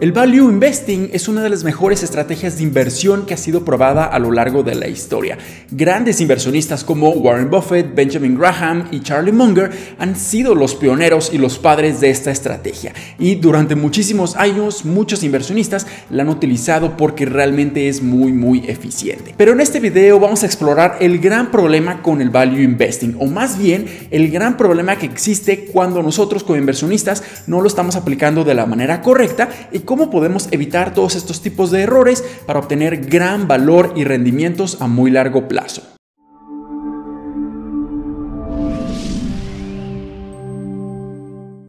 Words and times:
El 0.00 0.12
value 0.12 0.48
investing 0.50 1.10
es 1.12 1.28
una 1.28 1.42
de 1.42 1.50
las 1.50 1.62
mejores 1.62 2.02
estrategias 2.02 2.56
de 2.56 2.62
inversión 2.62 3.26
que 3.26 3.34
ha 3.34 3.36
sido 3.36 3.66
probada 3.66 4.06
a 4.06 4.18
lo 4.18 4.32
largo 4.32 4.62
de 4.62 4.74
la 4.74 4.88
historia. 4.88 5.36
Grandes 5.70 6.22
inversionistas 6.22 6.84
como 6.84 7.10
Warren 7.10 7.50
Buffett, 7.50 7.94
Benjamin 7.94 8.34
Graham 8.34 8.88
y 8.92 9.00
Charlie 9.00 9.30
Munger 9.30 9.70
han 9.98 10.16
sido 10.16 10.54
los 10.54 10.74
pioneros 10.74 11.30
y 11.34 11.36
los 11.36 11.58
padres 11.58 12.00
de 12.00 12.08
esta 12.08 12.30
estrategia. 12.30 12.94
Y 13.18 13.34
durante 13.34 13.74
muchísimos 13.74 14.36
años 14.36 14.86
muchos 14.86 15.22
inversionistas 15.22 15.86
la 16.08 16.22
han 16.22 16.30
utilizado 16.30 16.96
porque 16.96 17.26
realmente 17.26 17.86
es 17.90 18.02
muy 18.02 18.32
muy 18.32 18.70
eficiente. 18.70 19.34
Pero 19.36 19.52
en 19.52 19.60
este 19.60 19.80
video 19.80 20.18
vamos 20.18 20.44
a 20.44 20.46
explorar 20.46 20.96
el 21.00 21.18
gran 21.18 21.50
problema 21.50 22.00
con 22.00 22.22
el 22.22 22.30
value 22.30 22.62
investing 22.62 23.16
o 23.20 23.26
más 23.26 23.58
bien 23.58 23.84
el 24.10 24.30
gran 24.30 24.56
problema 24.56 24.96
que 24.96 25.04
existe 25.04 25.66
cuando 25.66 26.02
nosotros 26.02 26.42
como 26.42 26.56
inversionistas 26.56 27.22
no 27.46 27.60
lo 27.60 27.68
estamos 27.68 27.96
aplicando 27.96 28.44
de 28.44 28.54
la 28.54 28.64
manera 28.64 29.02
correcta 29.02 29.50
y 29.72 29.89
cómo 29.90 30.08
podemos 30.08 30.46
evitar 30.52 30.94
todos 30.94 31.16
estos 31.16 31.42
tipos 31.42 31.72
de 31.72 31.80
errores 31.80 32.22
para 32.46 32.60
obtener 32.60 33.06
gran 33.06 33.48
valor 33.48 33.92
y 33.96 34.04
rendimientos 34.04 34.80
a 34.80 34.86
muy 34.86 35.10
largo 35.10 35.48
plazo. 35.48 35.82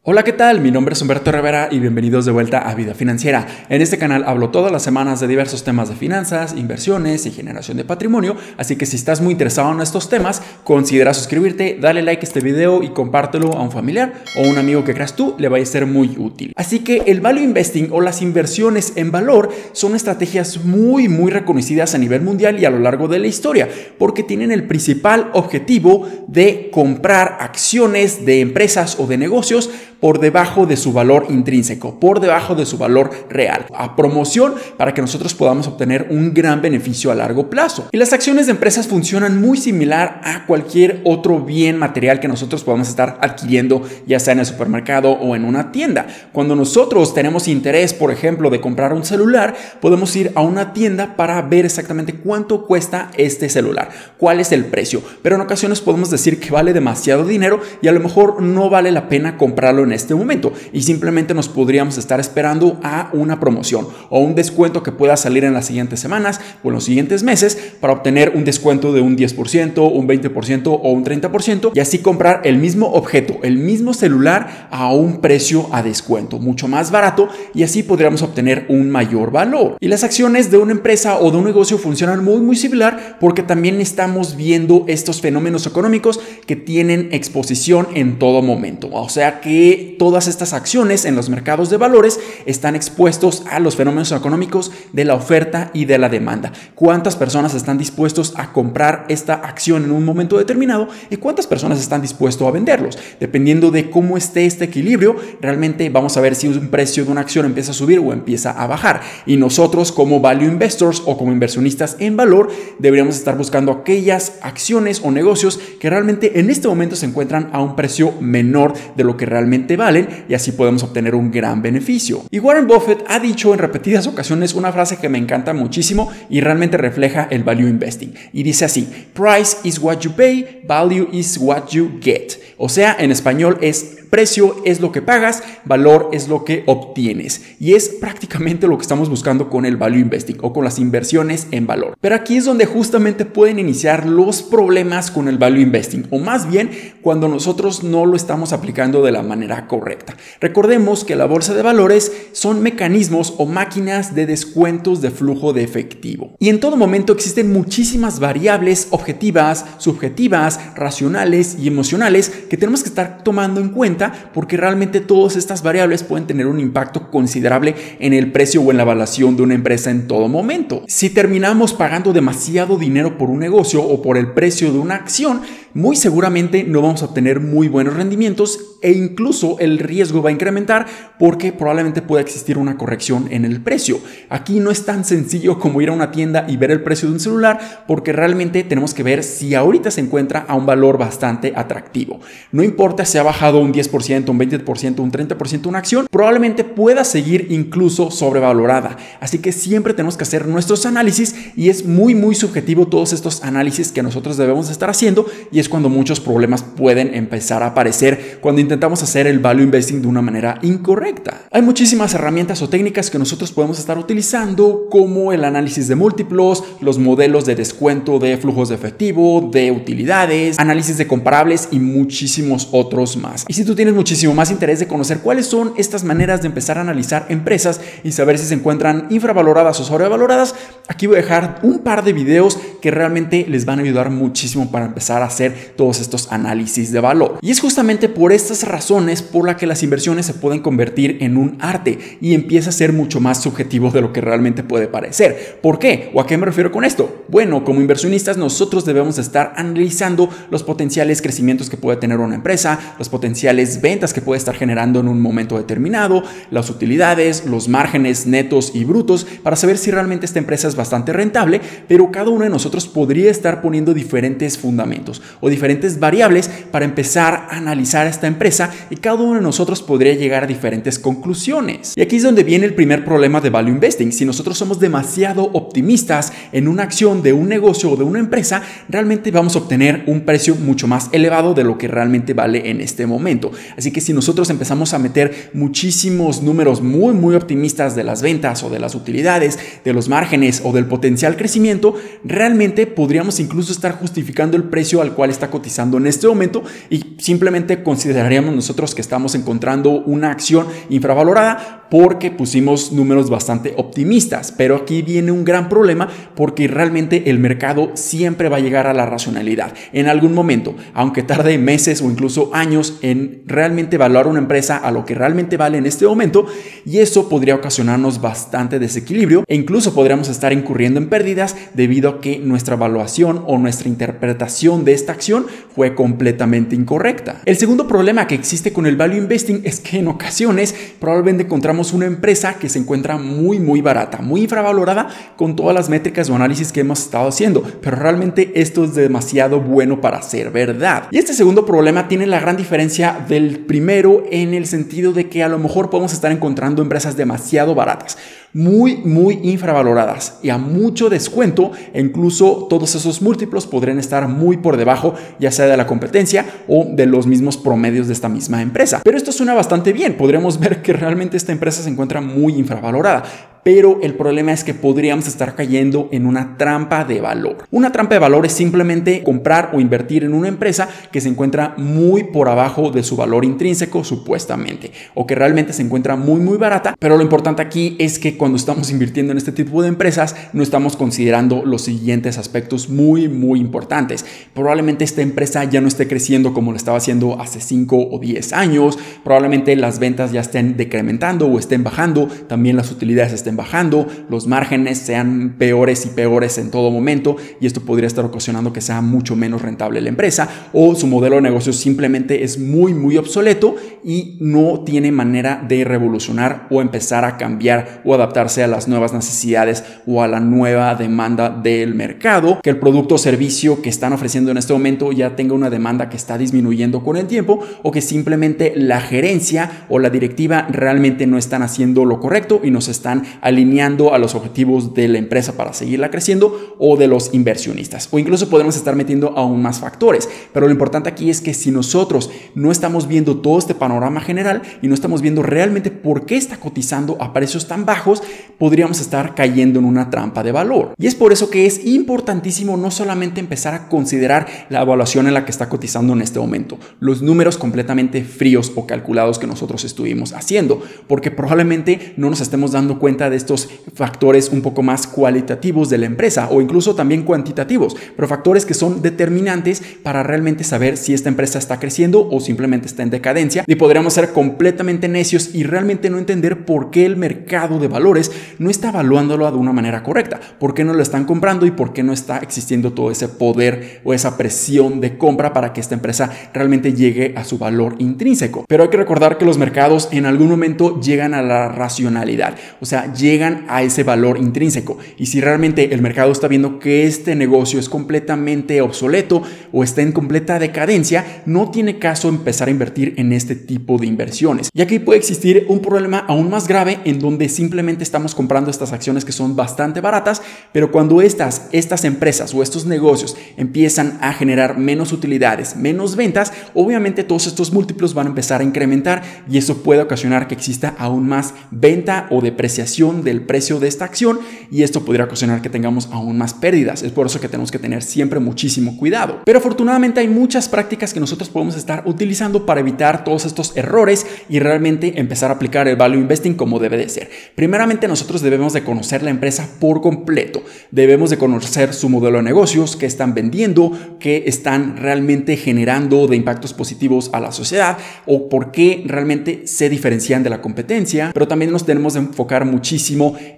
Hola, 0.03 0.23
¿qué 0.23 0.33
tal? 0.33 0.61
Mi 0.61 0.71
nombre 0.71 0.93
es 0.93 1.01
Humberto 1.03 1.31
Rivera 1.31 1.69
y 1.69 1.77
bienvenidos 1.77 2.25
de 2.25 2.31
vuelta 2.31 2.57
a 2.67 2.73
Vida 2.73 2.95
Financiera. 2.95 3.45
En 3.69 3.83
este 3.83 3.99
canal 3.99 4.23
hablo 4.25 4.49
todas 4.49 4.71
las 4.71 4.81
semanas 4.81 5.19
de 5.19 5.27
diversos 5.27 5.63
temas 5.63 5.89
de 5.89 5.95
finanzas, 5.95 6.55
inversiones 6.57 7.27
y 7.27 7.31
generación 7.31 7.77
de 7.77 7.85
patrimonio, 7.85 8.35
así 8.57 8.77
que 8.77 8.87
si 8.87 8.95
estás 8.95 9.21
muy 9.21 9.33
interesado 9.33 9.71
en 9.71 9.79
estos 9.79 10.09
temas, 10.09 10.41
considera 10.63 11.13
suscribirte, 11.13 11.77
dale 11.79 12.01
like 12.01 12.25
a 12.25 12.27
este 12.27 12.39
video 12.39 12.81
y 12.81 12.89
compártelo 12.89 13.53
a 13.53 13.61
un 13.61 13.69
familiar 13.69 14.11
o 14.39 14.49
un 14.49 14.57
amigo 14.57 14.83
que 14.83 14.95
creas 14.95 15.15
tú 15.15 15.35
le 15.37 15.49
vaya 15.49 15.61
a 15.61 15.67
ser 15.67 15.85
muy 15.85 16.15
útil. 16.17 16.52
Así 16.55 16.79
que 16.79 17.03
el 17.05 17.21
value 17.21 17.43
investing 17.43 17.89
o 17.91 18.02
las 18.02 18.23
inversiones 18.23 18.93
en 18.95 19.11
valor 19.11 19.49
son 19.73 19.95
estrategias 19.95 20.65
muy 20.65 21.09
muy 21.09 21.29
reconocidas 21.29 21.93
a 21.93 21.99
nivel 21.99 22.23
mundial 22.23 22.59
y 22.59 22.65
a 22.65 22.71
lo 22.71 22.80
largo 22.80 23.08
de 23.08 23.19
la 23.19 23.27
historia, 23.27 23.69
porque 23.99 24.23
tienen 24.23 24.52
el 24.52 24.65
principal 24.65 25.30
objetivo 25.33 26.09
de 26.27 26.71
comprar 26.73 27.38
acciones 27.39 28.25
de 28.25 28.39
empresas 28.39 28.99
o 28.99 29.05
de 29.05 29.19
negocios 29.19 29.69
por 30.02 30.19
debajo 30.19 30.66
de 30.66 30.75
su 30.75 30.91
valor 30.91 31.27
intrínseco, 31.30 31.97
por 31.99 32.19
debajo 32.19 32.55
de 32.55 32.66
su 32.66 32.77
valor 32.77 33.11
real, 33.30 33.67
a 33.73 33.95
promoción 33.95 34.55
para 34.75 34.93
que 34.93 35.02
nosotros 35.02 35.33
podamos 35.33 35.67
obtener 35.67 36.08
un 36.09 36.33
gran 36.33 36.61
beneficio 36.61 37.11
a 37.11 37.16
largo 37.16 37.49
plazo. 37.49 37.88
Y 37.91 37.97
las 37.97 38.11
acciones 38.11 38.47
de 38.47 38.52
empresas 38.52 38.88
funcionan 38.88 39.39
muy 39.39 39.58
similar 39.58 40.19
a 40.23 40.45
cualquier 40.45 41.02
otro 41.05 41.39
bien 41.39 41.77
material 41.77 42.19
que 42.19 42.27
nosotros 42.27 42.63
podamos 42.63 42.89
estar 42.89 43.19
adquiriendo, 43.21 43.83
ya 44.08 44.19
sea 44.19 44.33
en 44.33 44.39
el 44.39 44.45
supermercado 44.45 45.11
o 45.11 45.35
en 45.35 45.45
una 45.45 45.71
tienda. 45.71 46.08
Cuando 46.33 46.55
nosotros 46.55 47.13
tenemos 47.13 47.47
interés, 47.47 47.93
por 47.93 48.11
ejemplo, 48.11 48.49
de 48.49 48.59
comprar 48.59 48.93
un 48.93 49.05
celular, 49.05 49.55
podemos 49.80 50.15
ir 50.15 50.31
a 50.33 50.41
una 50.41 50.73
tienda 50.73 51.15
para 51.15 51.41
ver 51.43 51.65
exactamente 51.65 52.15
cuánto 52.15 52.65
cuesta 52.65 53.11
este 53.17 53.49
celular, 53.49 53.89
cuál 54.17 54.39
es 54.39 54.52
el 54.52 54.65
precio. 54.65 55.03
Pero 55.21 55.36
en 55.36 55.41
ocasiones 55.41 55.80
podemos 55.80 56.09
decir 56.09 56.39
que 56.39 56.49
vale 56.49 56.73
demasiado 56.73 57.23
dinero 57.23 57.59
y 57.83 57.88
a 57.88 57.91
lo 57.91 57.99
mejor 57.99 58.41
no 58.41 58.69
vale 58.69 58.91
la 58.91 59.08
pena 59.08 59.38
comprarlo 59.38 59.83
este 59.94 60.16
momento 60.16 60.53
y 60.73 60.81
simplemente 60.84 61.34
nos 61.34 61.50
podríamos 61.50 61.97
estar 61.97 62.20
esperando 62.20 62.80
a 62.84 63.09
una 63.14 63.39
promoción 63.39 63.88
o 64.09 64.20
un 64.20 64.36
descuento 64.36 64.83
que 64.83 64.92
pueda 64.92 65.17
salir 65.17 65.44
en 65.44 65.53
las 65.53 65.66
siguientes 65.66 66.00
semanas 66.00 66.39
o 66.64 66.67
en 66.67 66.73
los 66.75 66.83
siguientes 66.83 67.23
meses 67.23 67.58
para 67.80 67.94
obtener 67.94 68.33
un 68.36 68.45
descuento 68.45 68.94
de 68.94 69.02
un 69.02 69.17
10%, 69.17 69.92
un 69.92 70.08
20% 70.08 70.67
o 70.67 70.92
un 70.92 71.03
30% 71.03 71.72
y 71.73 71.80
así 71.80 72.00
comprar 72.00 72.42
el 72.44 72.58
mismo 72.58 72.88
objeto, 72.88 73.39
el 73.44 73.58
mismo 73.58 73.94
celular 73.94 74.67
a 74.72 74.94
un 74.94 75.22
precio 75.22 75.67
a 75.72 75.83
descuento, 75.83 76.39
mucho 76.39 76.67
más 76.67 76.92
barato 76.92 77.30
y 77.53 77.64
así 77.64 77.83
podríamos 77.83 78.22
obtener 78.22 78.66
un 78.70 78.89
mayor 78.89 79.31
valor. 79.31 79.78
Y 79.80 79.88
las 79.88 80.03
acciones 80.03 80.52
de 80.52 80.58
una 80.58 80.72
empresa 80.72 81.20
o 81.20 81.31
de 81.31 81.38
un 81.38 81.45
negocio 81.45 81.78
funcionan 81.78 82.23
muy 82.23 82.42
muy 82.42 82.55
similar 82.55 83.17
porque 83.20 83.44
también 83.44 83.81
estamos 83.81 84.36
viendo 84.36 84.86
estos 84.88 85.22
fenómenos 85.22 85.66
económicos 85.67 86.20
que 86.45 86.55
tienen 86.55 87.10
exposición 87.11 87.88
en 87.94 88.20
todo 88.20 88.42
momento. 88.42 88.89
O 88.92 89.10
sea 89.10 89.42
que 89.42 89.80
todas 89.81 90.27
estas 90.27 90.53
acciones 90.53 91.05
en 91.05 91.15
los 91.15 91.30
mercados 91.30 91.69
de 91.69 91.77
valores 91.77 92.19
están 92.45 92.75
expuestos 92.75 93.43
a 93.49 93.59
los 93.59 93.75
fenómenos 93.75 94.11
económicos 94.11 94.71
de 94.93 95.05
la 95.05 95.15
oferta 95.15 95.71
y 95.73 95.86
de 95.86 95.97
la 95.97 96.09
demanda. 96.09 96.52
¿Cuántas 96.75 97.15
personas 97.15 97.53
están 97.53 97.77
dispuestos 97.77 98.33
a 98.37 98.53
comprar 98.53 99.05
esta 99.09 99.33
acción 99.33 99.83
en 99.83 99.91
un 99.91 100.05
momento 100.05 100.37
determinado 100.37 100.87
y 101.09 101.17
cuántas 101.17 101.47
personas 101.47 101.80
están 101.80 102.02
dispuestos 102.02 102.47
a 102.47 102.52
venderlos? 102.52 102.97
Dependiendo 103.20 103.71
de 103.71 103.89
cómo 103.89 104.17
esté 104.17 104.45
este 104.45 104.65
equilibrio, 104.65 105.15
realmente 105.41 105.89
vamos 105.89 106.17
a 106.17 106.21
ver 106.21 106.36
si 106.36 106.47
un 106.47 106.70
precio 106.70 107.05
de 107.05 107.11
una 107.11 107.21
acción 107.21 107.45
empieza 107.45 107.71
a 107.71 107.75
subir 107.75 107.99
o 107.99 108.14
empieza 108.14 108.52
a 108.52 108.67
bajar. 108.67 109.02
Y 109.25 109.37
nosotros 109.37 109.91
como 109.91 110.20
value 110.20 110.45
investors 110.45 111.02
o 111.05 111.17
como 111.17 111.31
inversionistas 111.31 111.97
en 111.99 112.17
valor 112.17 112.49
deberíamos 112.80 113.15
estar 113.15 113.37
buscando 113.37 113.71
aquellas 113.71 114.33
acciones 114.41 115.02
o 115.03 115.11
negocios 115.11 115.59
que 115.80 115.89
realmente 115.89 116.39
en 116.39 116.49
este 116.49 116.67
momento 116.67 116.95
se 116.95 117.05
encuentran 117.05 117.49
a 117.53 117.61
un 117.61 117.75
precio 117.75 118.14
menor 118.20 118.73
de 118.95 119.03
lo 119.03 119.17
que 119.17 119.25
realmente 119.25 119.70
valen 119.77 120.26
y 120.27 120.33
así 120.33 120.52
podemos 120.52 120.83
obtener 120.83 121.15
un 121.15 121.32
gran 121.32 121.61
beneficio. 121.61 122.23
Y 122.30 122.39
Warren 122.39 122.67
Buffett 122.67 123.04
ha 123.08 123.20
dicho 123.20 123.54
en 123.54 123.59
repetidas 123.59 124.08
ocasiones 124.08 124.54
una 124.54 124.71
frase 124.71 124.98
que 124.98 125.09
me 125.09 125.17
encanta 125.17 125.54
muchísimo 125.54 126.11
y 126.30 126.42
realmente 126.42 126.77
refleja 126.77 127.27
el 127.30 127.43
value 127.43 127.67
investing. 127.67 128.13
Y 128.33 128.44
dice 128.44 128.65
así, 128.65 128.88
price 129.13 129.57
is 129.63 129.80
what 129.80 130.00
you 130.00 130.12
pay, 130.12 130.62
value 130.68 131.07
is 131.12 131.38
what 131.39 131.68
you 131.69 132.00
get. 132.01 132.33
O 132.57 132.69
sea, 132.69 132.95
en 133.00 133.12
español 133.12 133.57
es 133.62 134.00
Precio 134.12 134.57
es 134.66 134.81
lo 134.81 134.92
que 134.92 135.01
pagas, 135.01 135.42
valor 135.63 136.10
es 136.12 136.27
lo 136.27 136.44
que 136.44 136.63
obtienes. 136.68 137.44
Y 137.62 137.75
es 137.75 137.88
prácticamente 137.88 138.68
lo 138.68 138.77
que 138.77 138.81
estamos 138.81 139.10
buscando 139.10 139.50
con 139.50 139.66
el 139.66 139.77
value 139.77 140.00
investing 140.00 140.38
o 140.42 140.51
con 140.51 140.66
las 140.66 140.80
inversiones 140.80 141.48
en 141.51 141.66
valor. 141.66 141.95
Pero 142.01 142.16
aquí 142.16 142.36
es 142.36 142.44
donde 142.44 142.66
justamente 142.66 143.24
pueden 143.24 143.57
iniciar 143.57 144.06
los 144.06 144.44
problemas 144.44 145.12
con 145.12 145.30
el 145.30 145.38
value 145.38 145.62
investing, 145.62 146.07
o 146.10 146.19
más 146.19 146.45
bien 146.50 146.71
cuando 147.01 147.30
nosotros 147.30 147.86
no 147.86 148.06
lo 148.06 148.18
estamos 148.18 148.51
aplicando 148.51 149.01
de 149.01 149.13
la 149.13 149.24
manera 149.24 149.66
correcta. 149.68 150.18
Recordemos 150.42 151.06
que 151.06 151.16
la 151.16 151.25
bolsa 151.25 151.54
de 151.54 151.62
valores 151.62 152.12
son 152.33 152.62
mecanismos 152.62 153.36
o 153.38 153.45
máquinas 153.45 154.13
de 154.13 154.25
descuentos 154.25 155.00
de 155.00 155.12
flujo 155.12 155.54
de 155.54 155.63
efectivo. 155.63 156.36
Y 156.38 156.50
en 156.50 156.60
todo 156.60 156.75
momento 156.75 157.13
existen 157.13 157.54
muchísimas 157.54 158.19
variables 158.19 158.89
objetivas, 158.89 159.66
subjetivas, 159.77 160.60
racionales 160.75 161.56
y 161.57 161.69
emocionales 161.69 162.27
que 162.27 162.57
tenemos 162.57 162.83
que 162.83 162.89
estar 162.89 163.24
tomando 163.24 163.62
en 163.62 163.69
cuenta 163.69 164.00
porque 164.34 164.57
realmente 164.57 165.01
todas 165.01 165.36
estas 165.36 165.63
variables 165.63 166.04
pueden 166.04 166.28
tener 166.28 166.48
un 166.48 166.60
impacto 166.60 167.12
considerable 167.12 167.75
en 168.00 168.13
el 168.13 168.31
precio 168.31 168.62
o 168.62 168.72
en 168.72 168.78
la 168.78 168.84
evaluación 168.84 169.36
de 169.36 169.44
una 169.44 169.56
empresa 169.56 169.92
en 169.92 170.07
todo 170.07 170.28
momento. 170.28 170.84
Si 170.88 171.10
terminamos 171.10 171.74
pagando 171.74 172.13
demasiado 172.13 172.78
dinero 172.78 173.18
por 173.18 173.30
un 173.30 173.39
negocio 173.39 173.81
o 173.81 174.01
por 174.01 174.18
el 174.18 174.31
precio 174.31 174.72
de 174.72 174.80
una 174.80 174.95
acción, 174.95 175.42
muy 175.74 175.95
seguramente 175.95 176.63
no 176.63 176.81
vamos 176.81 177.01
a 177.01 177.06
obtener 177.06 177.39
muy 177.39 177.69
buenos 177.69 177.95
rendimientos 177.95 178.78
e 178.81 178.92
incluso 178.92 179.57
el 179.60 179.80
riesgo 179.80 180.22
va 180.22 180.30
a 180.30 180.33
incrementar 180.33 180.86
porque 181.18 181.54
probablemente 181.54 182.01
pueda 182.01 182.22
existir 182.22 182.57
una 182.57 182.78
corrección 182.78 183.28
en 183.31 183.45
el 183.45 183.62
precio. 183.62 184.00
Aquí 184.30 184.60
no 184.60 184.72
es 184.72 184.86
tan 184.86 185.06
sencillo 185.06 185.60
como 185.60 185.81
ir 185.81 185.89
a 185.89 185.94
una 185.94 186.12
tienda 186.12 186.45
y 186.48 186.57
ver 186.57 186.72
el 186.72 186.83
precio 186.83 187.07
de 187.07 187.13
un 187.13 187.19
celular 187.19 187.86
porque 187.88 188.12
realmente 188.12 188.63
tenemos 188.63 188.94
que 188.94 189.04
ver 189.04 189.24
si 189.24 189.56
ahorita 189.56 189.92
se 189.92 190.01
encuentra 190.01 190.45
a 190.48 190.56
un 190.56 190.66
valor 190.66 190.98
bastante 190.98 191.54
atractivo. 191.56 192.19
No 192.51 192.63
importa 192.63 193.06
si 193.06 193.18
ha 193.18 193.24
bajado 193.24 193.60
un 193.60 193.74
10%, 193.74 193.90
un 193.94 194.39
20%, 194.39 195.00
un 195.00 195.12
30% 195.12 195.68
una 195.68 195.79
acción, 195.79 196.07
probablemente 196.09 196.63
pueda 196.63 197.03
seguir 197.03 197.47
incluso 197.50 198.12
sobrevalorada. 198.12 198.97
Así 199.19 199.39
que 199.39 199.51
siempre 199.51 199.94
tenemos 199.94 200.18
que 200.18 200.24
hacer 200.24 200.47
nuestros 200.47 200.85
análisis 200.85 201.35
y 201.56 201.69
es 201.69 201.85
muy 201.85 202.15
muy 202.15 202.35
subjetivo 202.35 202.88
todos 202.88 203.13
estos 203.13 203.44
análisis 203.44 203.91
que 203.91 204.03
nosotros 204.03 204.38
debemos 204.38 204.69
estar 204.69 204.89
haciendo 204.89 205.25
y 205.51 205.59
es 205.59 205.69
cuando 205.69 205.89
muchos 205.89 206.19
problemas 206.19 206.63
pueden 206.63 207.13
empezar 207.13 207.63
a 207.63 207.68
aparecer 207.68 208.39
cuando 208.41 208.62
intentamos 208.62 209.03
hacer 209.03 209.27
el 209.27 209.39
value 209.39 209.63
investing 209.63 210.01
de 210.01 210.07
una 210.07 210.21
manera 210.21 210.59
incorrecta. 210.62 211.41
Hay 211.51 211.62
muchísimas 211.62 212.13
herramientas 212.13 212.62
o 212.62 212.69
técnicas 212.69 213.09
que 213.09 213.19
nosotros 213.19 213.51
podemos 213.51 213.79
estar 213.79 213.97
utilizando 213.97 214.87
como 214.89 215.33
el 215.33 215.44
análisis 215.44 215.87
de 215.87 215.95
múltiplos, 215.95 216.63
los 216.81 216.97
modelos 216.97 217.45
de 217.45 217.55
descuento 217.55 218.19
de 218.19 218.37
flujos 218.37 218.69
de 218.69 218.75
efectivo, 218.75 219.49
de 219.51 219.71
utilidades, 219.71 220.59
análisis 220.59 220.97
de 220.97 221.07
comparables 221.07 221.69
y 221.71 221.79
muchísimos 221.79 222.69
otros 222.71 223.17
más. 223.17 223.45
Y 223.47 223.53
si 223.53 223.65
tú 223.65 223.75
tienes 223.81 223.95
muchísimo 223.95 224.36
más 224.36 224.51
interés 224.51 224.80
de 224.80 224.88
conocer 224.88 225.22
cuáles 225.22 225.48
son 225.48 225.74
estas 225.75 226.04
maneras 226.04 226.42
de 226.42 226.48
empezar 226.48 226.78
a 226.78 226.81
analizar 226.81 227.25
empresas 227.30 227.81
y 228.04 228.12
saber 228.12 228.38
si 228.38 228.45
se 228.45 228.54
encuentran 228.54 229.07
infravaloradas 229.10 229.80
o 229.80 229.83
sobrevaloradas, 229.83 230.54
aquí 230.88 231.07
voy 231.07 231.16
a 231.16 231.22
dejar 231.22 231.60
un 231.63 231.80
par 231.80 232.04
de 232.04 232.13
videos 232.13 232.60
que 232.80 232.92
realmente 232.92 233.48
les 233.50 233.66
van 233.66 233.80
a 233.80 233.81
ayudar 233.81 234.12
muchísimo 234.12 234.69
para 234.69 234.86
empezar 234.86 235.24
a 235.24 235.25
hacer 235.25 235.74
todos 235.75 236.00
estos 236.00 236.31
análisis 236.31 236.92
de 236.92 237.00
valor. 237.00 237.39
Y 237.42 237.50
es 237.50 237.60
justamente 237.60 238.07
por 238.07 238.31
estas 238.31 238.68
razones 238.68 239.24
por 239.24 239.48
la 239.48 239.57
que 239.57 239.66
las 239.66 239.81
inversiones 239.81 240.28
se 240.28 240.36
pueden 240.36 240.60
convertir 240.60 241.18
en 241.22 241.36
un 241.36 241.57
arte 241.60 242.19
y 242.22 242.36
empieza 242.36 242.69
a 242.69 242.74
ser 242.74 242.94
mucho 242.94 243.19
más 243.19 243.42
subjetivo 243.42 243.89
de 243.89 244.01
lo 244.01 244.13
que 244.13 244.22
realmente 244.22 244.62
puede 244.62 244.89
parecer. 244.89 245.57
¿Por 245.63 245.80
qué? 245.80 246.12
¿O 246.13 246.22
a 246.22 246.28
qué 246.28 246.38
me 246.38 246.45
refiero 246.45 246.72
con 246.72 246.86
esto? 246.86 247.24
Bueno, 247.30 247.63
como 247.63 247.81
inversionistas 247.81 248.38
nosotros 248.38 248.86
debemos 248.86 249.18
estar 249.18 249.54
analizando 249.56 250.30
los 250.51 250.62
potenciales 250.62 251.24
crecimientos 251.24 251.68
que 251.68 251.78
puede 251.78 251.98
tener 251.98 252.19
una 252.19 252.36
empresa, 252.36 252.95
los 253.00 253.10
potenciales 253.10 253.60
ventas 253.81 254.13
que 254.13 254.21
puede 254.21 254.39
estar 254.39 254.55
generando 254.55 254.99
en 254.99 255.07
un 255.07 255.21
momento 255.21 255.57
determinado, 255.57 256.23
las 256.49 256.69
utilidades, 256.69 257.45
los 257.45 257.67
márgenes 257.67 258.25
netos 258.25 258.71
y 258.73 258.83
brutos, 258.83 259.25
para 259.43 259.55
saber 259.55 259.77
si 259.77 259.91
realmente 259.91 260.25
esta 260.25 260.39
empresa 260.39 260.67
es 260.67 260.75
bastante 260.75 261.13
rentable, 261.13 261.61
pero 261.87 262.11
cada 262.11 262.29
uno 262.29 262.43
de 262.43 262.49
nosotros 262.49 262.87
podría 262.87 263.29
estar 263.31 263.61
poniendo 263.61 263.93
diferentes 263.93 264.57
fundamentos 264.57 265.21
o 265.39 265.49
diferentes 265.49 265.99
variables 265.99 266.49
para 266.71 266.85
empezar 266.85 267.47
a 267.49 267.57
analizar 267.57 268.07
esta 268.07 268.27
empresa 268.27 268.71
y 268.89 268.97
cada 268.97 269.15
uno 269.15 269.35
de 269.35 269.41
nosotros 269.41 269.81
podría 269.81 270.13
llegar 270.13 270.43
a 270.43 270.47
diferentes 270.47 270.99
conclusiones. 270.99 271.93
Y 271.95 272.01
aquí 272.01 272.17
es 272.17 272.23
donde 272.23 272.43
viene 272.43 272.65
el 272.65 272.73
primer 272.73 273.05
problema 273.05 273.41
de 273.41 273.49
value 273.49 273.71
investing. 273.71 274.11
Si 274.11 274.25
nosotros 274.25 274.57
somos 274.57 274.79
demasiado 274.79 275.43
optimistas 275.53 276.33
en 276.51 276.67
una 276.67 276.83
acción 276.83 277.21
de 277.21 277.33
un 277.33 277.47
negocio 277.47 277.91
o 277.91 277.95
de 277.95 278.03
una 278.03 278.19
empresa, 278.19 278.61
realmente 278.89 279.31
vamos 279.31 279.55
a 279.55 279.59
obtener 279.59 280.03
un 280.07 280.21
precio 280.21 280.55
mucho 280.55 280.87
más 280.87 281.09
elevado 281.11 281.53
de 281.53 281.63
lo 281.63 281.77
que 281.77 281.87
realmente 281.87 282.33
vale 282.33 282.69
en 282.69 282.81
este 282.81 283.05
momento. 283.05 283.50
Así 283.77 283.92
que 283.92 284.01
si 284.01 284.13
nosotros 284.13 284.50
empezamos 284.50 284.94
a 284.94 285.00
meter 285.00 285.51
muchísimos 285.53 286.42
números 286.42 286.81
muy 286.81 287.13
muy 287.13 287.36
optimistas 287.36 287.95
de 287.95 288.03
las 288.03 288.21
ventas 288.21 288.63
o 288.63 288.69
de 288.69 288.80
las 288.80 288.95
utilidades, 288.95 289.59
de 289.83 289.94
los 289.94 290.09
márgenes 290.09 290.62
o 290.63 290.71
del 290.71 290.86
potencial 290.86 291.38
crecimiento, 291.38 291.95
realmente 292.24 292.88
podríamos 292.88 293.39
incluso 293.39 293.71
estar 293.71 293.98
justificando 294.00 294.57
el 294.57 294.63
precio 294.65 295.01
al 295.01 295.13
cual 295.13 295.30
está 295.30 295.50
cotizando 295.50 295.98
en 295.98 296.07
este 296.07 296.27
momento 296.27 296.63
y 296.89 297.15
simplemente 297.18 297.83
consideraríamos 297.83 298.53
nosotros 298.56 298.95
que 298.95 299.01
estamos 299.01 299.36
encontrando 299.36 299.92
una 299.92 300.31
acción 300.31 300.68
infravalorada 300.89 301.81
porque 301.91 302.31
pusimos 302.31 302.93
números 302.93 303.29
bastante 303.29 303.73
optimistas. 303.75 304.53
Pero 304.53 304.77
aquí 304.77 305.01
viene 305.01 305.33
un 305.33 305.43
gran 305.43 305.67
problema 305.67 306.07
porque 306.35 306.69
realmente 306.69 307.29
el 307.29 307.38
mercado 307.38 307.91
siempre 307.95 308.47
va 308.47 308.57
a 308.57 308.61
llegar 308.61 308.88
a 308.88 308.93
la 308.93 309.05
racionalidad 309.05 309.73
en 309.91 310.07
algún 310.07 310.33
momento, 310.33 310.73
aunque 310.93 311.21
tarde 311.21 311.57
meses 311.57 312.01
o 312.01 312.09
incluso 312.09 312.49
años 312.53 312.97
en 313.01 313.43
realmente 313.45 313.97
evaluar 313.97 314.27
una 314.27 314.39
empresa 314.39 314.77
a 314.77 314.89
lo 314.91 315.05
que 315.05 315.15
realmente 315.15 315.57
vale 315.57 315.79
en 315.79 315.85
este 315.85 316.05
momento 316.05 316.45
y 316.85 316.99
eso 316.99 317.27
podría 317.27 317.55
ocasionarnos 317.55 318.21
bastante 318.21 318.79
desequilibrio 318.79 319.44
e 319.45 319.55
incluso 319.55 319.94
podríamos 319.94 320.29
estar 320.29 320.53
incurriendo 320.53 320.97
en 320.97 321.09
pérdidas 321.09 321.57
debido 321.73 322.09
a 322.09 322.21
que 322.21 322.39
nuestra 322.39 322.75
evaluación 322.75 323.44
o 323.47 323.57
nuestra 323.57 323.89
interpretación 323.89 324.85
de 324.85 324.94
esta 324.94 325.11
acción 325.11 325.45
fue 325.75 325.94
completamente 325.94 326.73
incorrecta. 326.73 327.41
El 327.44 327.57
segundo 327.57 327.85
problema 327.85 328.27
que 328.27 328.35
existe 328.35 328.71
con 328.71 328.85
el 328.85 328.95
value 328.95 329.17
investing 329.17 329.59
es 329.65 329.81
que 329.81 329.99
en 329.99 330.07
ocasiones 330.07 330.73
probablemente 330.97 331.44
encontramos 331.44 331.81
una 331.94 332.06
empresa 332.06 332.54
que 332.54 332.69
se 332.69 332.80
encuentra 332.80 333.18
muy 333.18 333.60
muy 333.60 333.81
barata, 333.81 334.19
muy 334.19 334.44
infravalorada 334.44 335.10
con 335.36 335.56
todas 335.56 335.75
las 335.75 335.89
métricas 335.89 336.30
o 336.30 336.36
análisis 336.36 336.72
que 336.72 336.81
hemos 336.81 337.00
estado 337.00 337.28
haciendo, 337.28 337.63
pero 337.81 337.98
realmente 337.98 338.51
esto 338.56 338.83
es 338.83 338.95
demasiado 338.95 339.60
bueno 339.60 340.00
para 340.00 340.22
ser 340.22 340.51
verdad. 340.51 341.07
Y 341.12 341.18
este 341.18 341.33
segundo 341.33 341.66
problema 341.66 342.07
tiene 342.07 342.28
la 342.28 342.39
gran 342.39 342.57
diferencia 342.57 343.25
del 343.28 343.60
primero 343.60 344.24
en 344.30 344.54
el 344.54 344.68
sentido 344.68 345.12
de 345.12 345.30
que 345.30 345.44
a 345.44 345.50
lo 345.50 345.60
mejor 345.60 345.89
podemos 345.89 346.13
estar 346.13 346.31
encontrando 346.31 346.81
empresas 346.81 347.18
demasiado 347.18 347.75
baratas 347.75 348.18
muy, 348.53 348.98
muy 348.98 349.39
infravaloradas 349.44 350.39
y 350.44 350.50
a 350.50 350.57
mucho 350.57 351.09
descuento, 351.09 351.71
incluso 351.94 352.68
todos 352.69 352.95
esos 352.95 353.21
múltiplos 353.21 353.68
podrían 353.68 354.00
estar 354.00 354.27
muy 354.27 354.57
por 354.57 354.77
debajo, 354.77 355.13
ya 355.39 355.51
sea 355.51 355.68
de 355.68 355.77
la 355.77 355.88
competencia 355.88 356.45
o 356.68 356.86
de 356.89 357.06
los 357.06 357.27
mismos 357.27 357.57
promedios 357.57 358.07
de 358.07 358.13
esta 358.13 358.30
misma 358.30 358.62
empresa. 358.62 359.01
Pero 359.03 359.18
esto 359.18 359.31
suena 359.31 359.53
bastante 359.53 359.94
bien, 359.94 360.18
podríamos 360.18 360.59
ver 360.62 360.81
que 360.81 360.94
realmente 360.94 361.38
esta 361.38 361.51
empresa 361.51 361.81
se 361.81 361.89
encuentra 361.89 362.21
muy 362.21 362.56
infravalorada 362.56 363.24
pero 363.63 363.99
el 364.01 364.15
problema 364.15 364.51
es 364.51 364.63
que 364.63 364.73
podríamos 364.73 365.27
estar 365.27 365.55
cayendo 365.55 366.09
en 366.11 366.25
una 366.25 366.57
trampa 366.57 367.05
de 367.05 367.21
valor. 367.21 367.57
Una 367.71 367.91
trampa 367.91 368.15
de 368.15 368.19
valor 368.19 368.45
es 368.45 368.53
simplemente 368.53 369.23
comprar 369.23 369.71
o 369.73 369.79
invertir 369.79 370.23
en 370.23 370.33
una 370.33 370.47
empresa 370.47 370.89
que 371.11 371.21
se 371.21 371.29
encuentra 371.29 371.75
muy 371.77 372.25
por 372.25 372.49
abajo 372.49 372.91
de 372.91 373.03
su 373.03 373.15
valor 373.15 373.45
intrínseco 373.45 374.03
supuestamente 374.03 374.91
o 375.13 375.27
que 375.27 375.35
realmente 375.35 375.73
se 375.73 375.81
encuentra 375.81 376.15
muy 376.15 376.39
muy 376.39 376.57
barata, 376.57 376.95
pero 376.99 377.17
lo 377.17 377.23
importante 377.23 377.61
aquí 377.61 377.95
es 377.99 378.19
que 378.19 378.37
cuando 378.37 378.57
estamos 378.57 378.91
invirtiendo 378.91 379.31
en 379.31 379.37
este 379.37 379.51
tipo 379.51 379.81
de 379.81 379.87
empresas 379.87 380.35
no 380.53 380.63
estamos 380.63 380.95
considerando 380.95 381.63
los 381.65 381.83
siguientes 381.83 382.37
aspectos 382.37 382.89
muy 382.89 383.27
muy 383.27 383.59
importantes. 383.59 384.25
Probablemente 384.53 385.03
esta 385.03 385.21
empresa 385.21 385.63
ya 385.63 385.81
no 385.81 385.87
esté 385.87 386.07
creciendo 386.07 386.53
como 386.53 386.71
lo 386.71 386.77
estaba 386.77 386.97
haciendo 386.97 387.39
hace 387.39 387.61
5 387.61 388.09
o 388.11 388.19
10 388.19 388.53
años, 388.53 388.97
probablemente 389.23 389.75
las 389.75 389.99
ventas 389.99 390.31
ya 390.31 390.41
estén 390.41 390.77
decrementando 390.77 391.47
o 391.47 391.59
estén 391.59 391.83
bajando, 391.83 392.27
también 392.47 392.75
las 392.75 392.91
utilidades 392.91 393.33
estén 393.33 393.50
bajando, 393.56 394.07
los 394.30 394.48
márgenes 394.48 394.98
sean 394.98 395.56
peores 395.57 396.06
y 396.06 396.09
peores 396.09 396.57
en 396.57 396.71
todo 396.71 396.92
momento 396.92 397.36
y 397.59 397.65
esto 397.65 397.81
podría 397.81 398.07
estar 398.07 398.25
ocasionando 398.25 398.74
que 398.74 398.81
sea 398.81 399.01
mucho 399.01 399.36
menos 399.36 399.62
rentable 399.62 400.01
la 400.01 400.09
empresa 400.09 400.50
o 400.74 400.95
su 400.95 401.07
modelo 401.07 401.36
de 401.36 401.42
negocio 401.44 401.74
simplemente 401.74 402.44
es 402.44 402.59
muy 402.59 402.94
muy 402.94 403.18
obsoleto 403.18 403.75
y 404.03 404.38
no 404.39 404.83
tiene 404.83 405.12
manera 405.12 405.63
de 405.68 405.83
revolucionar 405.83 406.68
o 406.69 406.81
empezar 406.81 407.25
a 407.25 407.38
cambiar 407.38 408.01
o 408.03 408.13
adaptarse 408.13 408.63
a 408.63 408.68
las 408.68 408.88
nuevas 408.88 409.13
necesidades 409.13 409.83
o 410.06 410.24
a 410.24 410.27
la 410.27 410.39
nueva 410.39 410.95
demanda 410.95 411.50
del 411.50 411.95
mercado, 411.95 412.59
que 412.62 412.69
el 412.69 412.80
producto 412.80 413.15
o 413.15 413.18
servicio 413.18 413.81
que 413.81 413.89
están 413.89 414.13
ofreciendo 414.13 414.51
en 414.51 414.57
este 414.57 414.74
momento 414.74 415.12
ya 415.12 415.36
tenga 415.36 415.54
una 415.54 415.69
demanda 415.69 416.09
que 416.09 416.18
está 416.18 416.38
disminuyendo 416.38 417.04
con 417.04 417.18
el 417.18 417.27
tiempo 417.27 417.59
o 417.83 417.92
que 417.92 418.01
simplemente 418.01 418.74
la 418.75 419.01
gerencia 419.01 419.86
o 419.89 420.00
la 420.00 420.09
directiva 420.09 420.68
realmente 420.69 421.27
no 421.27 421.38
están 421.38 421.63
haciendo 421.63 422.06
lo 422.06 422.19
correcto 422.19 422.62
y 422.63 422.71
nos 422.71 422.88
están 422.88 423.24
alineando 423.41 424.13
a 424.13 424.19
los 424.19 424.35
objetivos 424.35 424.93
de 424.93 425.07
la 425.07 425.17
empresa 425.17 425.57
para 425.57 425.73
seguirla 425.73 426.11
creciendo 426.11 426.75
o 426.79 426.97
de 426.97 427.07
los 427.07 427.33
inversionistas. 427.33 428.07
O 428.11 428.19
incluso 428.19 428.49
podemos 428.49 428.75
estar 428.75 428.95
metiendo 428.95 429.33
aún 429.35 429.61
más 429.61 429.79
factores. 429.79 430.29
Pero 430.53 430.67
lo 430.67 430.71
importante 430.71 431.09
aquí 431.09 431.29
es 431.29 431.41
que 431.41 431.53
si 431.53 431.71
nosotros 431.71 432.29
no 432.55 432.71
estamos 432.71 433.07
viendo 433.07 433.38
todo 433.38 433.57
este 433.57 433.75
panorama 433.75 434.21
general 434.21 434.61
y 434.81 434.88
no 434.88 434.93
estamos 434.93 435.21
viendo 435.21 435.43
realmente 435.43 435.91
por 435.91 436.25
qué 436.25 436.38
está 436.38 436.57
cotizando 436.57 437.17
a 437.19 437.33
precios 437.33 437.67
tan 437.67 437.85
bajos, 437.85 438.21
podríamos 438.59 439.01
estar 439.01 439.35
cayendo 439.35 439.79
en 439.79 439.85
una 439.85 440.09
trampa 440.09 440.44
de 440.44 440.51
valor. 440.51 440.94
Y 440.97 441.07
es 441.07 441.15
por 441.15 441.33
eso 441.33 441.49
que 441.49 441.65
es 441.65 441.85
importantísimo 441.85 442.77
no 442.77 442.91
solamente 442.91 443.39
empezar 443.39 443.73
a 443.73 443.89
considerar 443.89 444.47
la 444.69 444.81
evaluación 444.81 445.27
en 445.27 445.33
la 445.33 445.45
que 445.45 445.51
está 445.51 445.67
cotizando 445.67 446.13
en 446.13 446.21
este 446.21 446.39
momento, 446.39 446.77
los 446.99 447.21
números 447.21 447.57
completamente 447.57 448.23
fríos 448.23 448.71
o 448.75 448.85
calculados 448.85 449.39
que 449.39 449.47
nosotros 449.47 449.83
estuvimos 449.83 450.33
haciendo, 450.33 450.81
porque 451.07 451.31
probablemente 451.31 452.13
no 452.17 452.29
nos 452.29 452.41
estemos 452.41 452.71
dando 452.71 452.99
cuenta 452.99 453.31
de 453.31 453.38
estos 453.38 453.69
factores 453.95 454.50
un 454.50 454.62
poco 454.62 454.83
más 454.83 455.07
cualitativos 455.07 455.89
de 455.89 455.98
la 455.98 456.06
empresa 456.06 456.50
o 456.51 456.62
incluso 456.62 456.94
también 456.94 457.24
cuantitativos, 457.24 457.95
pero 458.16 458.28
factores 458.28 458.66
que 458.66 458.75
son 458.75 459.01
determinantes 459.01 459.81
para 460.04 460.22
realmente 460.22 460.63
saber 460.63 460.98
si 460.98 461.13
esta 461.13 461.30
empresa 461.30 461.57
está 461.57 461.80
creciendo 461.80 462.30
o 462.30 462.39
simplemente 462.39 462.88
está 462.88 463.04
en 463.04 463.10
decadencia 463.10 463.63
y 463.66 463.75
podríamos 463.75 464.13
ser 464.13 464.30
completamente 464.33 465.07
necios 465.07 465.56
y 465.56 465.63
realmente 465.63 466.10
no 466.10 466.19
entender 466.19 466.66
por 466.66 466.92
qué 466.92 467.06
el 467.06 467.18
mercado 467.18 467.80
de 467.80 467.88
valores 467.88 468.31
no 468.60 468.69
está 468.69 468.89
evaluándolo 468.89 469.50
de 469.50 469.57
una 469.57 469.74
manera 469.74 470.04
correcta, 470.04 470.40
por 470.59 470.73
qué 470.73 470.83
no 470.83 470.94
lo 470.94 471.02
están 471.02 471.26
comprando 471.26 471.66
y 471.66 471.71
por 471.71 471.94
qué 471.94 472.04
no 472.04 472.14
está 472.14 472.38
existiendo 472.38 472.94
todo 472.94 473.11
ese 473.11 473.28
poder 473.28 474.02
o 474.04 474.14
esa 474.14 474.38
presión 474.38 475.00
de 475.02 475.18
compra 475.18 475.54
para 475.54 475.73
que 475.73 475.81
esta 475.81 475.95
empresa 475.95 476.30
realmente 476.54 476.94
llegue 476.94 477.33
a 477.35 477.44
su 477.44 477.57
valor 477.57 477.95
intrínseco. 478.00 478.66
Pero 478.68 478.83
hay 478.83 478.90
que 478.90 478.97
recordar 478.97 479.38
que 479.38 479.45
los 479.45 479.57
mercados 479.57 480.09
en 480.11 480.26
algún 480.26 480.50
momento 480.50 481.00
llegan 481.00 481.33
a 481.33 481.42
la 481.42 481.69
racionalidad, 481.69 482.56
o 482.80 482.85
sea, 482.85 483.14
llegan 483.21 483.66
a 483.69 483.83
ese 483.83 484.04
valor 484.04 484.37
intrínseco. 484.37 484.97
Y 485.18 485.28
si 485.28 485.40
realmente 485.40 485.94
el 485.94 486.01
mercado 486.01 486.31
está 486.31 486.47
viendo 486.47 486.80
que 486.80 487.06
este 487.06 487.35
negocio 487.35 487.80
es 487.80 487.87
completamente 487.87 488.81
obsoleto 488.81 489.44
o 489.71 489.83
está 489.83 490.01
en 490.01 490.11
completa 490.11 490.59
decadencia, 490.59 491.44
no 491.45 491.71
tiene 491.71 491.99
caso 491.99 492.28
empezar 492.28 492.68
a 492.68 492.71
invertir 492.71 493.13
en 493.18 493.31
este 493.31 493.56
tipo 493.56 493.97
de 493.97 494.07
inversiones. 494.07 494.69
Y 494.73 494.81
aquí 494.81 494.99
puede 494.99 495.19
existir 495.19 495.66
un 495.69 495.80
problema 495.80 496.19
aún 496.28 496.49
más 496.49 496.68
grave 496.68 496.99
en 497.06 497.19
donde 497.19 497.47
simplemente 497.47 498.04
estamos 498.04 498.35
comprando 498.35 498.71
estas 498.71 498.92
acciones 498.94 499.23
que 499.23 499.31
son 499.31 499.56
bastante 499.56 500.01
baratas, 500.01 500.42
pero 500.73 500.92
cuando 500.92 501.21
estas, 501.21 501.68
estas 501.71 502.04
empresas 502.04 502.54
o 502.54 502.63
estos 502.63 502.85
negocios 502.85 503.37
empiezan 503.57 504.18
a 504.21 504.33
generar 504.33 504.78
menos 504.78 505.13
utilidades, 505.13 505.75
menos 505.75 506.16
ventas, 506.16 506.51
obviamente 506.73 507.23
todos 507.23 507.47
estos 507.47 507.71
múltiplos 507.71 508.13
van 508.13 508.28
a 508.28 508.30
empezar 508.30 508.61
a 508.61 508.63
incrementar 508.63 509.23
y 509.49 509.57
eso 509.57 509.83
puede 509.83 510.01
ocasionar 510.01 510.47
que 510.47 510.56
exista 510.56 510.95
aún 510.97 511.28
más 511.28 511.54
venta 511.69 512.28
o 512.32 512.42
depreciación 512.42 513.11
del 513.12 513.41
precio 513.41 513.80
de 513.80 513.88
esta 513.88 514.06
acción 514.06 514.39
y 514.72 514.84
esto 514.84 515.03
podría 515.03 515.25
ocasionar 515.25 515.62
que 515.62 515.70
tengamos 515.70 516.08
aún 516.12 516.38
más 516.38 516.53
pérdidas. 516.53 517.03
Es 517.03 517.12
por 517.12 517.27
eso 517.27 517.39
que 517.39 517.50
tenemos 517.50 517.72
que 517.72 517.80
tener 517.80 518.01
siempre 518.01 518.39
muchísimo 518.39 518.98
cuidado. 518.98 519.41
Pero 519.46 519.60
afortunadamente 519.60 520.22
hay 520.22 520.27
muchas 520.27 520.70
prácticas 520.70 521.13
que 521.13 521.20
nosotros 521.20 521.50
podemos 521.50 521.75
estar 521.75 522.03
utilizando 522.06 522.65
para 522.65 522.80
evitar 522.80 523.24
todos 523.24 523.46
estos 523.46 523.75
errores 523.75 524.25
y 524.50 524.60
realmente 524.60 525.20
empezar 525.20 525.51
a 525.51 525.56
aplicar 525.56 525.88
el 525.88 525.98
value 525.98 526.20
investing 526.20 526.53
como 526.53 526.80
debe 526.80 526.98
de 526.98 527.10
ser. 527.10 527.30
Primeramente 527.56 528.08
nosotros 528.08 528.41
debemos 528.41 528.74
de 528.74 528.84
conocer 528.84 529.24
la 529.24 529.30
empresa 529.30 529.68
por 529.80 530.01
completo. 530.01 530.63
Debemos 530.91 531.30
de 531.30 531.38
conocer 531.38 531.94
su 531.94 532.08
modelo 532.10 532.38
de 532.38 532.44
negocios, 532.44 532.96
qué 532.96 533.06
están 533.06 533.34
vendiendo, 533.34 533.91
qué 534.20 534.44
están 534.48 534.98
realmente 534.98 535.58
generando 535.58 536.27
de 536.27 536.38
impactos 536.38 536.74
positivos 536.74 537.30
a 537.34 537.39
la 537.39 537.51
sociedad 537.51 537.98
o 538.25 538.50
por 538.50 538.72
qué 538.72 539.03
realmente 539.06 539.63
se 539.65 539.89
diferencian 539.89 540.44
de 540.44 540.50
la 540.50 540.62
competencia. 540.62 541.32
Pero 541.34 541.48
también 541.48 541.72
nos 541.72 541.86
tenemos 541.86 542.13
de 542.13 542.22
enfocar 542.22 542.65
muchísimo 542.65 543.00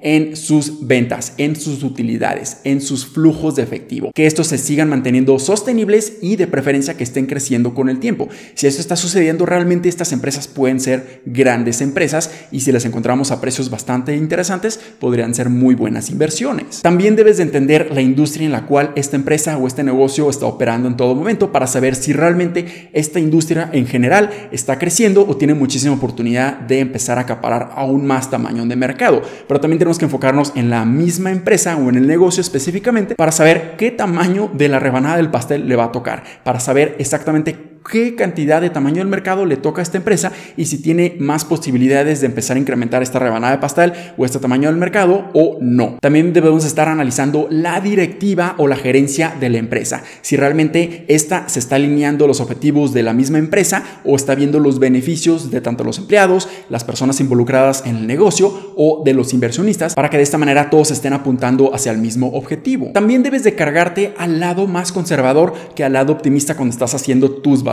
en 0.02 0.36
sus 0.36 0.88
ventas, 0.88 1.34
en 1.38 1.56
sus 1.56 1.84
utilidades, 1.84 2.58
en 2.64 2.82
sus 2.82 3.06
flujos 3.06 3.56
de 3.56 3.64
efectivo. 3.64 4.12
Que 4.14 4.26
estos 4.26 4.48
se 4.48 4.58
sigan 4.58 4.90
manteniendo 4.90 5.38
sostenibles 5.40 6.18
y 6.22 6.36
de 6.36 6.48
preferencia 6.48 6.96
que 6.96 7.04
estén 7.04 7.26
creciendo 7.26 7.74
con 7.74 7.90
el 7.90 8.00
tiempo. 8.00 8.30
Si 8.56 8.68
esto 8.68 8.82
está 8.82 8.96
sucediendo, 8.96 9.46
realmente 9.46 9.90
estas 9.90 10.12
empresas 10.12 10.48
pueden 10.48 10.80
ser 10.80 11.22
grandes 11.26 11.82
empresas 11.82 12.32
y 12.52 12.62
si 12.62 12.72
las 12.72 12.86
encontramos 12.86 13.32
a 13.32 13.42
precios 13.42 13.70
bastante 13.70 14.16
interesantes, 14.16 14.80
podrían 15.00 15.34
ser 15.34 15.50
muy 15.50 15.76
buenas 15.76 16.10
inversiones. 16.10 16.82
También 16.82 17.16
debes 17.16 17.38
de 17.38 17.44
entender 17.44 17.90
la 17.94 18.02
industria 18.02 18.46
en 18.46 18.52
la 18.52 18.66
cual 18.66 18.92
esta 18.96 19.16
empresa 19.16 19.58
o 19.58 19.68
este 19.68 19.84
negocio 19.84 20.30
está 20.30 20.46
operando 20.46 20.88
en 20.88 20.98
todo 20.98 21.16
momento 21.16 21.52
para 21.52 21.68
saber 21.68 21.96
si 21.96 22.14
realmente 22.14 22.90
esta 22.94 23.20
industria 23.20 23.70
en 23.74 23.88
general 23.88 24.30
está 24.52 24.78
creciendo 24.78 25.26
o 25.28 25.38
tiene 25.38 25.54
muchísima 25.54 25.96
oportunidad 25.96 26.60
de 26.60 26.80
empezar 26.80 27.18
a 27.18 27.22
acaparar 27.22 27.72
aún 27.76 28.06
más 28.06 28.30
tamaño 28.30 28.66
de 28.66 28.76
mercado. 28.76 29.23
Pero 29.48 29.60
también 29.60 29.80
tenemos 29.80 30.00
que 30.00 30.06
enfocarnos 30.06 30.54
en 30.56 30.70
la 30.70 30.86
misma 30.86 31.32
empresa 31.32 31.76
o 31.78 31.90
en 31.90 31.96
el 31.96 32.08
negocio 32.08 32.42
específicamente 32.42 33.16
para 33.16 33.32
saber 33.32 33.76
qué 33.78 33.92
tamaño 33.92 34.50
de 34.54 34.70
la 34.70 34.80
rebanada 34.80 35.18
del 35.18 35.32
pastel 35.32 35.68
le 35.68 35.76
va 35.76 35.86
a 35.86 35.92
tocar, 35.92 36.24
para 36.44 36.60
saber 36.60 36.96
exactamente 37.00 37.73
qué 37.90 38.16
cantidad 38.16 38.62
de 38.62 38.70
tamaño 38.70 38.98
del 38.98 39.08
mercado 39.08 39.46
le 39.46 39.58
toca 39.58 39.82
a 39.82 39.84
esta 39.84 39.98
empresa 39.98 40.32
y 40.58 40.66
si 40.66 40.82
tiene 40.82 41.16
más 41.20 41.46
posibilidades 41.46 42.22
de 42.22 42.28
empezar 42.28 42.58
a 42.58 42.60
incrementar 42.60 43.04
esta 43.04 43.20
rebanada 43.20 43.54
de 43.54 43.62
pastel 43.62 43.94
o 44.18 44.26
este 44.26 44.40
tamaño 44.40 44.70
del 44.70 44.78
mercado 44.78 45.30
o 45.34 45.58
no. 45.62 45.98
También 46.02 46.34
debemos 46.34 46.66
estar 46.66 46.88
analizando 46.88 47.48
la 47.50 47.80
directiva 47.82 48.56
o 48.58 48.68
la 48.68 48.76
gerencia 48.76 49.36
de 49.40 49.50
la 49.50 49.58
empresa. 49.58 50.04
Si 50.22 50.38
realmente 50.38 51.06
esta 51.08 51.48
se 51.50 51.60
está 51.60 51.76
alineando 51.76 52.28
los 52.28 52.40
objetivos 52.40 52.94
de 52.94 53.04
la 53.04 53.14
misma 53.14 53.38
empresa 53.38 53.84
o 54.04 54.16
está 54.16 54.36
viendo 54.36 54.60
los 54.60 54.80
beneficios 54.80 55.52
de 55.52 55.62
tanto 55.62 55.84
los 55.84 55.98
empleados, 55.98 56.48
las 56.70 56.84
personas 56.84 57.20
involucradas 57.20 57.84
en 57.86 57.98
el 57.98 58.08
negocio 58.08 58.74
o 58.76 59.02
de 59.04 59.14
los 59.14 59.34
inversionistas 59.34 59.94
para 59.94 60.10
que 60.10 60.18
de 60.18 60.24
esta 60.24 60.38
manera 60.38 60.70
todos 60.70 60.92
estén 60.92 61.14
apuntando 61.14 61.74
hacia 61.74 61.92
el 61.92 61.98
mismo 61.98 62.28
objetivo. 62.34 62.92
También 62.94 63.24
debes 63.24 63.44
de 63.44 63.56
cargarte 63.56 64.14
al 64.18 64.40
lado 64.40 64.68
más 64.68 64.92
conservador 64.92 65.54
que 65.76 65.84
al 65.84 65.94
lado 65.94 66.14
optimista 66.14 66.56
cuando 66.56 66.74
estás 66.74 66.94
haciendo 66.94 67.30
tus 67.32 67.64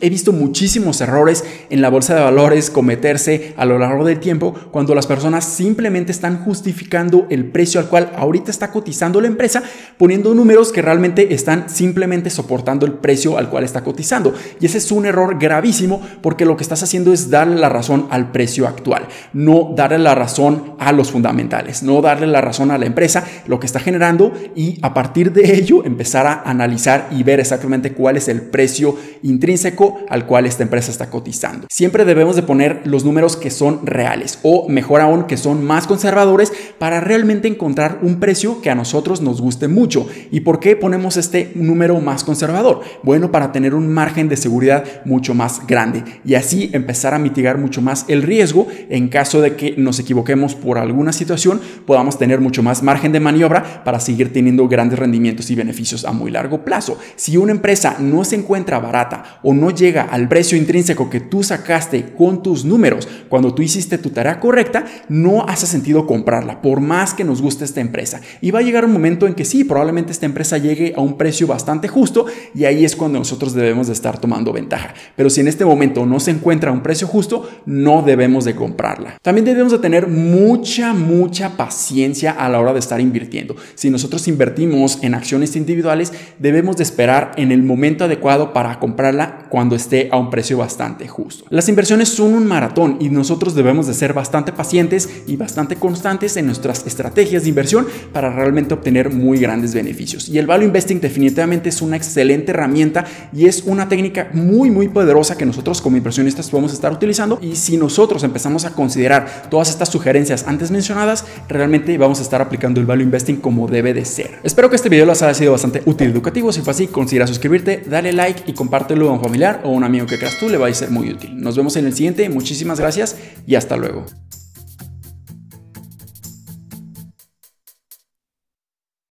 He 0.00 0.10
visto 0.10 0.32
muchísimos 0.32 1.00
errores 1.00 1.44
en 1.70 1.82
la 1.82 1.88
bolsa 1.88 2.14
de 2.14 2.22
valores 2.22 2.70
cometerse 2.70 3.54
a 3.56 3.64
lo 3.64 3.78
largo 3.78 4.04
del 4.04 4.20
tiempo 4.20 4.54
cuando 4.70 4.94
las 4.94 5.06
personas 5.06 5.44
simplemente 5.44 6.12
están 6.12 6.44
justificando 6.44 7.26
el 7.30 7.46
precio 7.46 7.80
al 7.80 7.88
cual 7.88 8.12
ahorita 8.16 8.50
está 8.50 8.70
cotizando 8.70 9.20
la 9.20 9.26
empresa 9.26 9.62
poniendo 9.98 10.34
números 10.34 10.72
que 10.72 10.82
realmente 10.82 11.34
están 11.34 11.68
simplemente 11.68 12.30
soportando 12.30 12.86
el 12.86 12.92
precio 12.92 13.38
al 13.38 13.48
cual 13.48 13.64
está 13.64 13.82
cotizando. 13.82 14.34
Y 14.60 14.66
ese 14.66 14.78
es 14.78 14.90
un 14.92 15.06
error 15.06 15.38
gravísimo 15.38 16.00
porque 16.22 16.44
lo 16.44 16.56
que 16.56 16.62
estás 16.62 16.82
haciendo 16.82 17.12
es 17.12 17.30
darle 17.30 17.56
la 17.56 17.68
razón 17.68 18.06
al 18.10 18.32
precio 18.32 18.66
actual, 18.66 19.06
no 19.32 19.72
darle 19.76 19.98
la 19.98 20.14
razón 20.14 20.74
a 20.78 20.92
los 20.92 21.10
fundamentales, 21.10 21.82
no 21.82 22.00
darle 22.00 22.26
la 22.26 22.40
razón 22.40 22.70
a 22.70 22.78
la 22.78 22.86
empresa, 22.86 23.24
lo 23.46 23.60
que 23.60 23.66
está 23.66 23.80
generando 23.80 24.32
y 24.54 24.78
a 24.82 24.94
partir 24.94 25.32
de 25.32 25.54
ello 25.54 25.84
empezar 25.84 26.26
a 26.26 26.42
analizar 26.42 27.08
y 27.10 27.22
ver 27.22 27.40
exactamente 27.40 27.92
cuál 27.92 28.16
es 28.16 28.28
el 28.28 28.42
precio 28.42 28.96
intrínseco 29.36 29.98
al 30.08 30.26
cual 30.26 30.46
esta 30.46 30.62
empresa 30.62 30.90
está 30.90 31.10
cotizando. 31.10 31.66
Siempre 31.70 32.04
debemos 32.04 32.36
de 32.36 32.42
poner 32.42 32.80
los 32.84 33.04
números 33.04 33.36
que 33.36 33.50
son 33.50 33.84
reales 33.84 34.38
o 34.42 34.68
mejor 34.68 35.02
aún 35.02 35.24
que 35.24 35.36
son 35.36 35.64
más 35.64 35.86
conservadores 35.86 36.52
para 36.78 37.00
realmente 37.00 37.46
encontrar 37.48 37.98
un 38.02 38.18
precio 38.18 38.62
que 38.62 38.70
a 38.70 38.74
nosotros 38.74 39.20
nos 39.20 39.40
guste 39.40 39.68
mucho. 39.68 40.08
¿Y 40.30 40.40
por 40.40 40.58
qué 40.58 40.74
ponemos 40.74 41.16
este 41.16 41.52
número 41.54 42.00
más 42.00 42.24
conservador? 42.24 42.80
Bueno, 43.02 43.30
para 43.30 43.52
tener 43.52 43.74
un 43.74 43.88
margen 43.92 44.28
de 44.28 44.36
seguridad 44.36 44.84
mucho 45.04 45.34
más 45.34 45.66
grande 45.66 46.02
y 46.24 46.34
así 46.34 46.70
empezar 46.72 47.12
a 47.12 47.18
mitigar 47.18 47.58
mucho 47.58 47.82
más 47.82 48.06
el 48.08 48.22
riesgo 48.22 48.66
en 48.88 49.08
caso 49.08 49.40
de 49.42 49.56
que 49.56 49.74
nos 49.76 49.98
equivoquemos 49.98 50.54
por 50.54 50.78
alguna 50.78 51.12
situación, 51.12 51.60
podamos 51.84 52.18
tener 52.18 52.40
mucho 52.40 52.62
más 52.62 52.82
margen 52.82 53.12
de 53.12 53.20
maniobra 53.20 53.84
para 53.84 54.00
seguir 54.00 54.32
teniendo 54.32 54.66
grandes 54.66 54.98
rendimientos 54.98 55.50
y 55.50 55.54
beneficios 55.54 56.04
a 56.04 56.12
muy 56.12 56.30
largo 56.30 56.64
plazo. 56.64 56.98
Si 57.16 57.36
una 57.36 57.52
empresa 57.52 57.96
no 57.98 58.24
se 58.24 58.36
encuentra 58.36 58.78
barata 58.78 59.25
o 59.42 59.54
no 59.54 59.70
llega 59.70 60.02
al 60.02 60.28
precio 60.28 60.58
intrínseco 60.58 61.10
que 61.10 61.20
tú 61.20 61.42
sacaste 61.42 62.12
con 62.16 62.42
tus 62.42 62.64
números 62.64 63.08
cuando 63.28 63.54
tú 63.54 63.62
hiciste 63.62 63.98
tu 63.98 64.10
tarea 64.10 64.40
correcta, 64.40 64.84
no 65.08 65.44
hace 65.46 65.66
sentido 65.66 66.06
comprarla, 66.06 66.62
por 66.62 66.80
más 66.80 67.14
que 67.14 67.24
nos 67.24 67.42
guste 67.42 67.64
esta 67.64 67.80
empresa. 67.80 68.20
Y 68.40 68.50
va 68.50 68.60
a 68.60 68.62
llegar 68.62 68.84
un 68.84 68.92
momento 68.92 69.26
en 69.26 69.34
que 69.34 69.44
sí, 69.44 69.64
probablemente 69.64 70.12
esta 70.12 70.26
empresa 70.26 70.58
llegue 70.58 70.94
a 70.96 71.00
un 71.00 71.16
precio 71.16 71.46
bastante 71.46 71.88
justo 71.88 72.26
y 72.54 72.64
ahí 72.64 72.84
es 72.84 72.96
cuando 72.96 73.18
nosotros 73.18 73.54
debemos 73.54 73.86
de 73.86 73.92
estar 73.92 74.18
tomando 74.18 74.52
ventaja. 74.52 74.94
Pero 75.16 75.30
si 75.30 75.40
en 75.40 75.48
este 75.48 75.64
momento 75.64 76.06
no 76.06 76.20
se 76.20 76.30
encuentra 76.30 76.72
un 76.72 76.82
precio 76.82 77.06
justo, 77.06 77.48
no 77.66 78.02
debemos 78.02 78.44
de 78.44 78.54
comprarla. 78.54 79.16
También 79.22 79.44
debemos 79.44 79.72
de 79.72 79.78
tener 79.78 80.06
mucha, 80.08 80.92
mucha 80.92 81.56
paciencia 81.56 82.32
a 82.32 82.48
la 82.48 82.60
hora 82.60 82.72
de 82.72 82.78
estar 82.78 83.00
invirtiendo. 83.00 83.56
Si 83.74 83.90
nosotros 83.90 84.28
invertimos 84.28 84.98
en 85.02 85.14
acciones 85.14 85.56
individuales, 85.56 86.12
debemos 86.38 86.76
de 86.76 86.82
esperar 86.82 87.32
en 87.36 87.52
el 87.52 87.62
momento 87.62 88.04
adecuado 88.04 88.52
para 88.52 88.78
comprarla 89.16 89.46
cuando 89.48 89.76
esté 89.76 90.08
a 90.12 90.16
un 90.16 90.30
precio 90.30 90.58
bastante 90.58 91.08
justo. 91.08 91.44
Las 91.50 91.68
inversiones 91.68 92.08
son 92.08 92.34
un 92.34 92.46
maratón 92.46 92.98
y 93.00 93.08
nosotros 93.08 93.54
debemos 93.54 93.86
de 93.86 93.94
ser 93.94 94.12
bastante 94.12 94.52
pacientes 94.52 95.08
y 95.26 95.36
bastante 95.36 95.76
constantes 95.76 96.36
en 96.36 96.46
nuestras 96.46 96.86
estrategias 96.86 97.44
de 97.44 97.48
inversión 97.48 97.86
para 98.12 98.30
realmente 98.30 98.74
obtener 98.74 99.10
muy 99.10 99.38
grandes 99.38 99.74
beneficios. 99.74 100.28
Y 100.28 100.38
el 100.38 100.46
value 100.46 100.64
investing 100.64 101.00
definitivamente 101.00 101.68
es 101.68 101.80
una 101.80 101.96
excelente 101.96 102.50
herramienta 102.50 103.04
y 103.32 103.46
es 103.46 103.62
una 103.64 103.88
técnica 103.88 104.28
muy 104.32 104.70
muy 104.70 104.88
poderosa 104.88 105.36
que 105.36 105.46
nosotros 105.46 105.80
como 105.80 105.96
inversionistas 105.96 106.50
podemos 106.50 106.72
estar 106.72 106.92
utilizando 106.92 107.38
y 107.40 107.56
si 107.56 107.76
nosotros 107.76 108.22
empezamos 108.24 108.64
a 108.64 108.72
considerar 108.72 109.48
todas 109.48 109.70
estas 109.70 109.88
sugerencias 109.88 110.44
antes 110.46 110.70
mencionadas, 110.70 111.24
realmente 111.48 111.96
vamos 111.98 112.18
a 112.18 112.22
estar 112.22 112.42
aplicando 112.42 112.80
el 112.80 112.86
value 112.86 113.04
investing 113.04 113.36
como 113.36 113.68
debe 113.68 113.94
de 113.94 114.04
ser. 114.04 114.38
Espero 114.42 114.68
que 114.68 114.76
este 114.76 114.88
video 114.88 115.06
les 115.06 115.22
haya 115.22 115.34
sido 115.34 115.52
bastante 115.52 115.82
útil 115.86 116.08
y 116.08 116.12
educativo. 116.12 116.52
Si 116.52 116.60
fue 116.60 116.72
así, 116.72 116.88
considera 116.88 117.26
suscribirte, 117.26 117.82
dale 117.86 118.12
like 118.12 118.42
y 118.46 118.52
compártelo 118.52 119.05
un 119.12 119.22
familiar 119.22 119.60
o 119.64 119.70
un 119.70 119.84
amigo 119.84 120.06
que 120.06 120.18
creas 120.18 120.38
tú 120.38 120.48
le 120.48 120.56
va 120.56 120.68
a 120.68 120.74
ser 120.74 120.90
muy 120.90 121.10
útil. 121.10 121.36
Nos 121.36 121.56
vemos 121.56 121.76
en 121.76 121.86
el 121.86 121.94
siguiente, 121.94 122.28
muchísimas 122.28 122.80
gracias 122.80 123.16
y 123.46 123.54
hasta 123.54 123.76
luego. 123.76 124.06